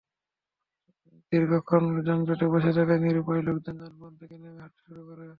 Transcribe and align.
দীর্ঘক্ষণ 1.31 1.83
যানজটে 2.07 2.45
বসে 2.53 2.71
থাকা 2.77 2.95
নিরুপায় 2.97 3.41
লোকজন 3.47 3.75
যানবাহন 3.81 4.13
থেকে 4.21 4.35
নেমে 4.37 4.59
হাঁটতে 4.61 4.81
শুরু 4.87 5.01
করে। 5.07 5.25